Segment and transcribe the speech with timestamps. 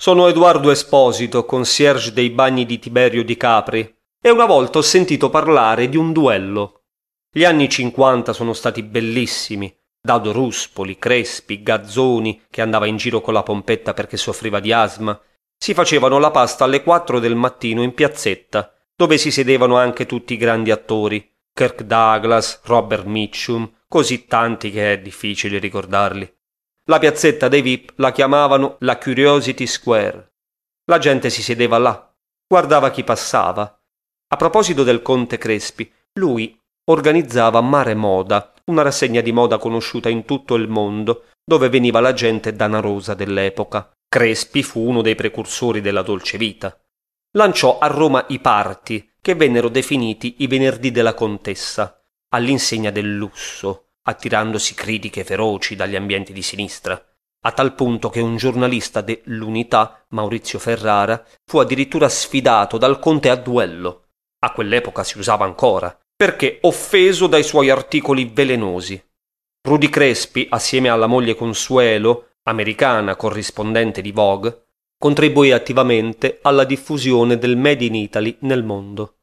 [0.00, 3.80] Sono Edoardo Esposito, concierge dei bagni di Tiberio di Capri,
[4.18, 6.84] e una volta ho sentito parlare di un duello.
[7.30, 9.70] Gli anni cinquanta sono stati bellissimi.
[10.00, 15.20] Dado Ruspoli, Crespi, Gazzoni, che andava in giro con la pompetta perché soffriva di asma,
[15.54, 20.32] si facevano la pasta alle quattro del mattino in piazzetta, dove si sedevano anche tutti
[20.32, 26.38] i grandi attori, Kirk Douglas, Robert Mitchum, così tanti che è difficile ricordarli.
[26.90, 30.32] La piazzetta dei VIP la chiamavano la Curiosity Square.
[30.86, 32.12] La gente si sedeva là,
[32.44, 33.80] guardava chi passava.
[34.26, 40.24] A proposito del conte Crespi, lui organizzava Mare Moda, una rassegna di moda conosciuta in
[40.24, 43.88] tutto il mondo, dove veniva la gente danarosa dell'epoca.
[44.08, 46.76] Crespi fu uno dei precursori della dolce vita.
[47.36, 53.89] Lanciò a Roma i parti, che vennero definiti i venerdì della contessa, all'insegna del lusso,
[54.02, 57.02] attirandosi critiche feroci dagli ambienti di sinistra,
[57.42, 63.36] a tal punto che un giornalista dell'Unità, Maurizio Ferrara, fu addirittura sfidato dal conte a
[63.36, 64.08] duello.
[64.40, 69.02] A quell'epoca si usava ancora, perché offeso dai suoi articoli velenosi.
[69.62, 74.66] Rudy Crespi, assieme alla moglie Consuelo, americana corrispondente di Vogue,
[74.98, 79.19] contribuì attivamente alla diffusione del Made in Italy nel mondo.